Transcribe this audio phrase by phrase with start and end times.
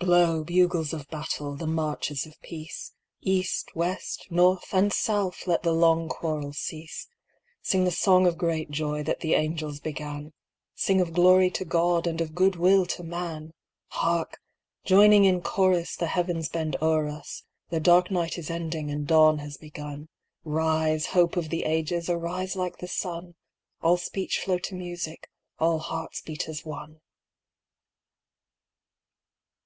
[0.00, 0.06] III.
[0.06, 5.74] Blow, bugles of battle, the marches of peace; East, west, north, and south let the
[5.74, 7.08] long quarrel cease
[7.60, 10.32] Sing the song of great joy that the angels began,
[10.74, 13.52] Sing of glory to God and of good will to man!
[13.88, 14.38] Hark!
[14.86, 19.40] joining in chorus The heavens bend o'er us' The dark night is ending and dawn
[19.40, 20.08] has begun;
[20.42, 23.34] Rise, hope of the ages, arise like the sun,
[23.82, 27.02] All speech flow to music, all hearts beat as one!